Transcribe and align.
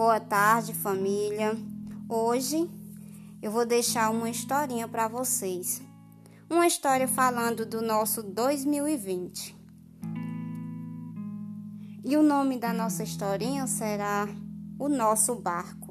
Boa 0.00 0.18
tarde, 0.18 0.72
família. 0.72 1.54
Hoje 2.08 2.70
eu 3.42 3.50
vou 3.50 3.66
deixar 3.66 4.08
uma 4.08 4.30
historinha 4.30 4.88
para 4.88 5.06
vocês. 5.08 5.82
Uma 6.48 6.66
história 6.66 7.06
falando 7.06 7.66
do 7.66 7.82
nosso 7.82 8.22
2020. 8.22 9.54
E 12.02 12.16
o 12.16 12.22
nome 12.22 12.58
da 12.58 12.72
nossa 12.72 13.02
historinha 13.02 13.66
será 13.66 14.26
O 14.78 14.88
Nosso 14.88 15.34
Barco. 15.34 15.89